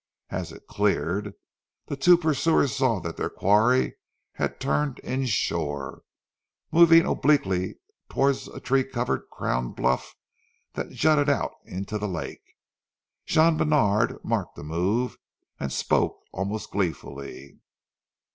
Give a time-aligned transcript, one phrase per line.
[0.31, 1.35] As it cleared,
[1.85, 3.97] the two pursuers saw that their quarry
[4.33, 6.01] had turned inshore,
[6.71, 7.75] moving obliquely
[8.09, 10.15] towards a tree crowned bluff
[10.73, 12.41] that jutted out into the lake.
[13.27, 15.19] Jean Bènard marked the move,
[15.59, 17.59] and spoke almost gleefully.